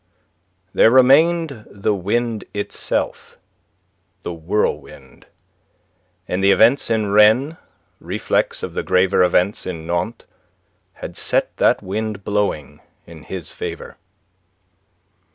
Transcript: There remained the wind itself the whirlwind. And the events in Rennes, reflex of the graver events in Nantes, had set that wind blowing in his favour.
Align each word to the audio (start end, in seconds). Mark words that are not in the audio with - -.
There 0.73 0.89
remained 0.89 1.67
the 1.69 1.93
wind 1.93 2.45
itself 2.55 3.37
the 4.23 4.33
whirlwind. 4.33 5.27
And 6.27 6.43
the 6.43 6.49
events 6.49 6.89
in 6.89 7.11
Rennes, 7.11 7.57
reflex 7.99 8.63
of 8.63 8.73
the 8.73 8.81
graver 8.81 9.23
events 9.23 9.67
in 9.67 9.85
Nantes, 9.85 10.25
had 10.93 11.15
set 11.15 11.55
that 11.57 11.83
wind 11.83 12.23
blowing 12.23 12.79
in 13.05 13.21
his 13.25 13.51
favour. 13.51 13.97